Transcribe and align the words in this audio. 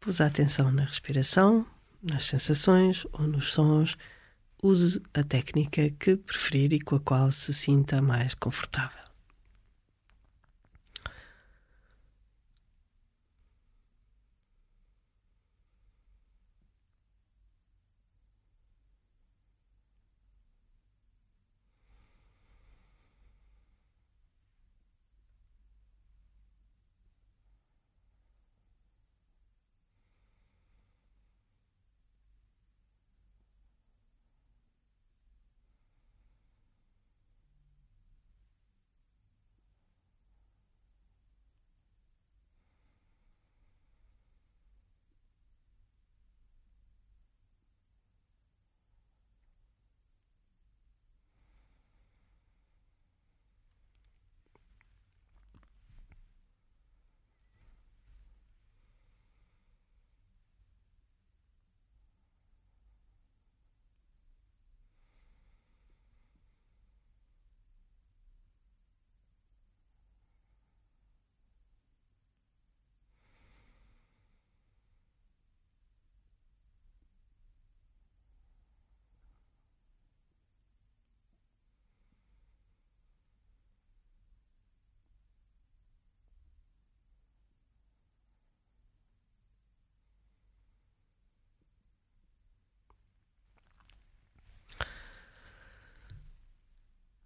Pus 0.00 0.18
a 0.22 0.26
atenção 0.26 0.72
na 0.72 0.84
respiração, 0.84 1.66
nas 2.02 2.24
sensações 2.24 3.06
ou 3.12 3.26
nos 3.26 3.52
sons. 3.52 3.98
Use 4.62 5.02
a 5.12 5.22
técnica 5.22 5.90
que 5.90 6.16
preferir 6.16 6.72
e 6.72 6.80
com 6.80 6.96
a 6.96 7.00
qual 7.00 7.30
se 7.30 7.52
sinta 7.52 8.00
mais 8.00 8.34
confortável. 8.34 9.09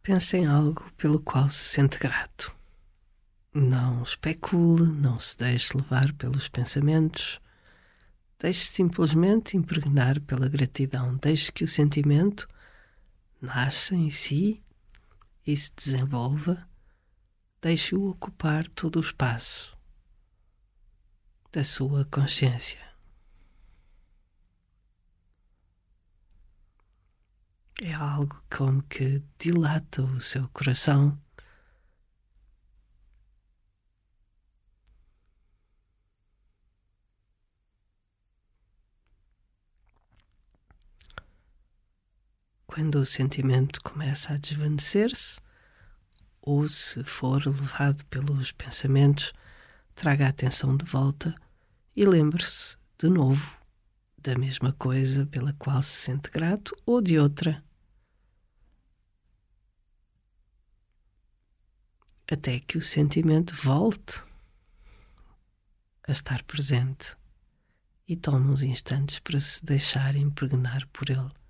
Pense 0.05 0.37
em 0.37 0.45
algo 0.45 0.93
pelo 0.99 1.19
qual 1.19 1.49
se 1.49 1.65
sente 1.65 1.99
grato. 1.99 2.55
Não 3.55 4.03
especule, 4.03 4.85
não 4.85 5.19
se 5.19 5.35
deixe 5.35 5.75
levar 5.75 6.13
pelos 6.13 6.47
pensamentos. 6.47 7.41
Deixe 8.39 8.67
simplesmente 8.67 9.57
impregnar 9.57 10.21
pela 10.21 10.47
gratidão. 10.47 11.17
Deixe 11.17 11.51
que 11.51 11.65
o 11.65 11.69
sentimento 11.69 12.47
nasça 13.41 13.95
em 13.95 14.11
si 14.11 14.63
e 15.47 15.57
se 15.57 15.73
desenvolva. 15.75 16.69
Deixe-o 17.63 18.11
ocupar 18.11 18.69
todo 18.69 18.97
o 18.97 19.01
espaço 19.01 19.75
da 21.51 21.65
sua 21.65 22.05
consciência. 22.05 22.94
É 27.83 27.93
algo 27.93 28.41
como 28.49 28.83
que 28.85 29.21
dilata 29.39 30.03
o 30.03 30.21
seu 30.21 30.49
coração. 30.51 31.19
Quando 42.67 42.97
o 42.97 43.07
sentimento 43.07 43.81
começa 43.83 44.35
a 44.35 44.37
desvanecer-se, 44.37 45.41
ou 46.41 46.69
se 46.69 47.03
for 47.05 47.45
levado 47.47 48.05
pelos 48.07 48.53
pensamentos, 48.53 49.33
traga 49.97 50.27
a 50.27 50.31
atenção 50.31 50.77
de 50.77 50.85
volta 50.85 51.35
e 51.97 52.05
lembre-se 52.05 52.77
de 52.99 53.09
novo 53.09 53.64
da 54.25 54.35
mesma 54.35 54.73
coisa 54.73 55.27
pela 55.27 55.53
qual 55.53 55.83
se 55.83 55.91
sente 55.91 56.31
grato 56.31 56.75
ou 56.87 57.03
de 57.03 57.19
outra. 57.19 57.63
Até 62.33 62.59
que 62.59 62.79
o 62.79 62.83
sentimento 62.83 63.55
volte 63.55 64.25
a 66.09 66.13
estar 66.13 66.43
presente 66.45 67.15
e 68.09 68.17
tome 68.17 68.51
uns 68.51 68.63
instantes 68.63 69.19
para 69.19 69.39
se 69.39 69.63
deixar 69.63 70.17
impregnar 70.17 70.89
por 70.89 71.11
ele. 71.11 71.44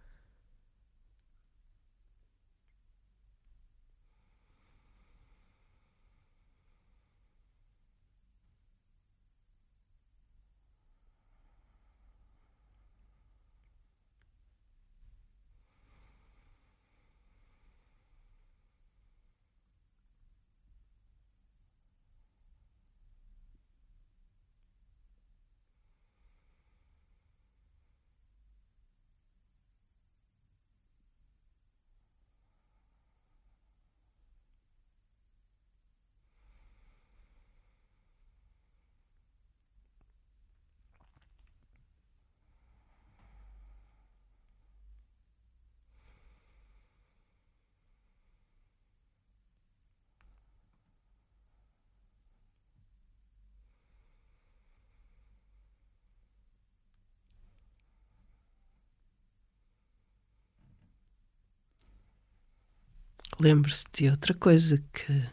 Lembre-se 63.41 63.85
de 63.93 64.09
outra 64.09 64.33
coisa 64.33 64.79
que 64.93 65.31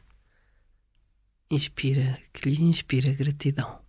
inspira, 1.51 2.19
que 2.33 2.49
lhe 2.49 2.63
inspira 2.63 3.13
gratidão. 3.13 3.79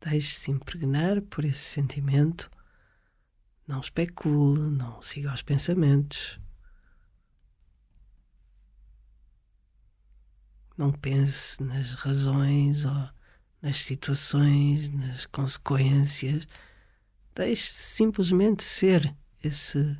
Deixe-se 0.00 0.50
impregnar 0.50 1.22
por 1.22 1.44
esse 1.44 1.60
sentimento. 1.60 2.50
Não 3.66 3.80
especule, 3.80 4.70
não 4.70 5.00
siga 5.02 5.32
os 5.32 5.42
pensamentos. 5.42 6.40
Não 10.76 10.92
pense 10.92 11.62
nas 11.62 11.94
razões 11.94 12.84
ou 12.84 13.17
nas 13.60 13.78
situações, 13.78 14.90
nas 14.90 15.26
consequências. 15.26 16.46
Deixe-se 17.34 17.94
simplesmente 17.94 18.64
ser 18.64 19.14
esse 19.42 19.96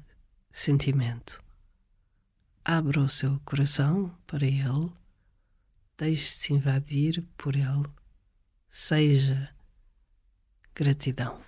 sentimento. 0.51 1.43
Abra 2.65 3.01
o 3.01 3.09
seu 3.09 3.41
coração 3.45 4.15
para 4.27 4.45
ele, 4.45 4.93
deixe-se 5.97 6.53
invadir 6.53 7.25
por 7.37 7.57
ele, 7.57 7.89
seja 8.69 9.55
gratidão. 10.75 11.48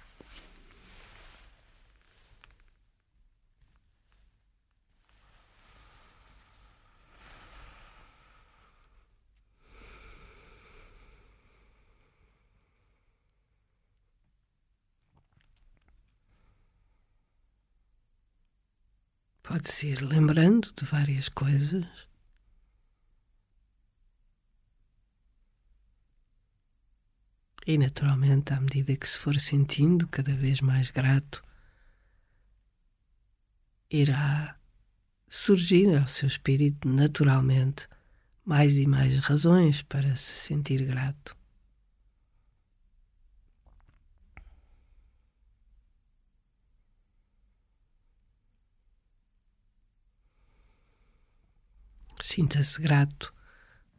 Pode-se 19.51 19.89
ir 19.89 20.03
lembrando 20.03 20.73
de 20.79 20.85
várias 20.85 21.29
coisas. 21.29 21.85
E 27.67 27.77
naturalmente, 27.77 28.53
à 28.53 28.61
medida 28.61 28.97
que 28.97 29.09
se 29.09 29.19
for 29.19 29.41
sentindo 29.41 30.07
cada 30.07 30.33
vez 30.37 30.61
mais 30.61 30.93
grato, 30.93 31.43
irá 33.91 34.57
surgir 35.29 35.99
ao 35.99 36.07
seu 36.07 36.29
espírito 36.29 36.89
naturalmente 36.89 37.89
mais 38.45 38.79
e 38.79 38.87
mais 38.87 39.19
razões 39.19 39.83
para 39.83 40.15
se 40.15 40.47
sentir 40.47 40.85
grato. 40.85 41.40
Sinta-se 52.33 52.81
grato 52.81 53.35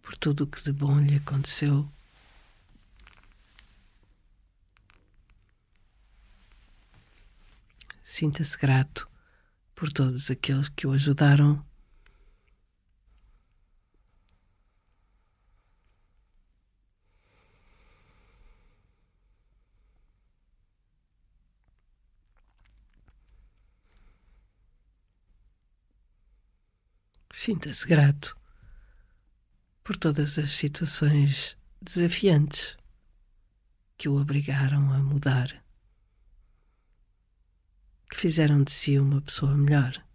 por 0.02 0.16
tudo 0.16 0.46
o 0.46 0.48
que 0.48 0.62
de 0.64 0.72
bom 0.72 1.02
lhe 1.02 1.18
aconteceu. 1.18 1.92
Sinta-se 8.02 8.58
grato 8.58 9.06
por 9.76 9.92
todos 9.92 10.32
aqueles 10.32 10.70
que 10.70 10.88
o 10.88 10.94
ajudaram. 10.94 11.62
Sinta-se 27.44 27.88
grato 27.88 28.38
por 29.84 29.98
todas 29.98 30.38
as 30.38 30.52
situações 30.52 31.58
desafiantes 31.82 32.78
que 33.98 34.08
o 34.08 34.22
obrigaram 34.22 34.94
a 34.94 35.00
mudar 35.00 35.66
que 38.12 38.16
fizeram 38.16 38.64
de 38.64 38.72
si 38.72 39.00
uma 39.00 39.20
pessoa 39.24 39.58
melhor. 39.58 40.06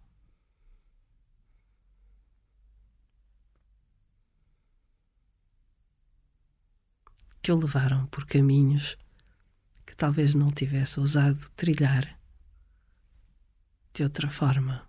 Que 7.41 7.51
o 7.51 7.57
levaram 7.57 8.05
por 8.05 8.25
caminhos 8.25 8.97
que 9.85 9.93
talvez 9.97 10.33
não 10.33 10.49
tivesse 10.49 10.97
ousado 10.97 11.49
trilhar 11.57 12.17
de 13.93 14.03
outra 14.03 14.29
forma. 14.29 14.86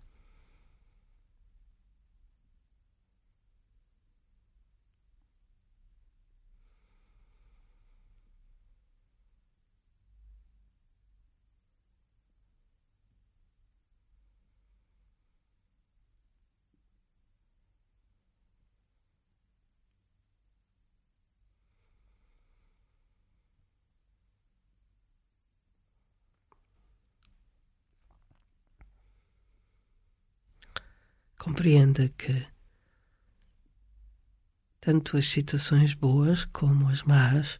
Compreenda 31.39 32.09
que 32.09 32.45
tanto 34.81 35.15
as 35.15 35.25
situações 35.25 35.93
boas 35.93 36.43
como 36.43 36.89
as 36.89 37.01
más, 37.01 37.59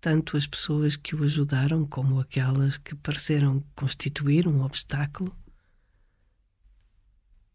tanto 0.00 0.38
as 0.38 0.46
pessoas 0.46 0.96
que 0.96 1.14
o 1.14 1.22
ajudaram 1.22 1.84
como 1.84 2.18
aquelas 2.18 2.78
que 2.78 2.94
pareceram 2.94 3.62
constituir 3.76 4.48
um 4.48 4.62
obstáculo, 4.62 5.36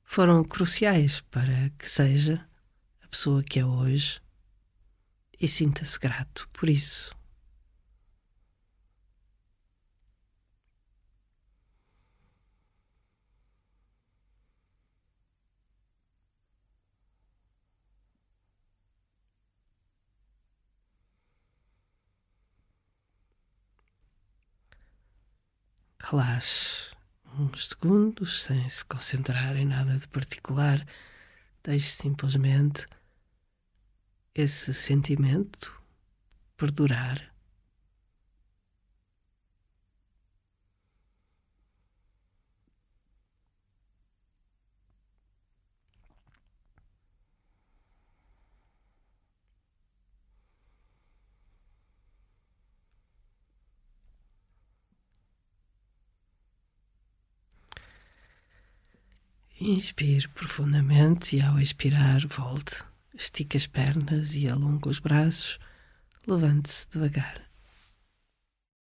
foram 0.04 0.44
cruciais 0.44 1.20
para 1.32 1.72
que 1.72 1.90
seja 1.90 2.48
a 3.02 3.08
pessoa 3.08 3.44
que 3.44 3.60
é 3.60 3.66
hoje 3.66 4.22
e 5.42 5.48
sinta-se 5.48 6.00
grato 6.00 6.48
por 6.54 6.70
isso. 6.70 7.10
Relaxe 26.08 26.92
uns 27.36 27.70
segundos 27.70 28.44
sem 28.44 28.70
se 28.70 28.86
concentrar 28.86 29.58
em 29.58 29.66
nada 29.66 29.98
de 29.98 30.08
particular. 30.08 30.86
Deixe 31.64 31.88
simplesmente 31.88 32.86
esse 34.36 34.72
sentimento 34.72 35.74
perdurar. 36.56 37.35
Inspire 59.68 60.28
profundamente 60.28 61.38
e 61.38 61.42
ao 61.42 61.60
expirar 61.60 62.28
volte. 62.28 62.84
Estique 63.16 63.58
as 63.58 63.66
pernas 63.66 64.36
e 64.36 64.48
alongue 64.48 64.90
os 64.90 65.00
braços. 65.00 65.58
Levante-se 66.28 66.88
devagar. 66.92 67.45